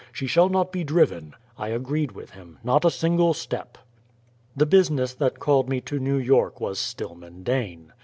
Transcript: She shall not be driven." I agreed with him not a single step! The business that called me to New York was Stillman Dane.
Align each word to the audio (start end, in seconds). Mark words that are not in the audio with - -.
She 0.11 0.25
shall 0.25 0.49
not 0.49 0.71
be 0.71 0.83
driven." 0.83 1.35
I 1.59 1.67
agreed 1.67 2.13
with 2.13 2.31
him 2.31 2.57
not 2.63 2.83
a 2.85 2.89
single 2.89 3.35
step! 3.35 3.77
The 4.57 4.65
business 4.65 5.13
that 5.13 5.37
called 5.39 5.69
me 5.69 5.79
to 5.81 5.99
New 5.99 6.17
York 6.17 6.59
was 6.59 6.79
Stillman 6.79 7.43
Dane. 7.43 7.93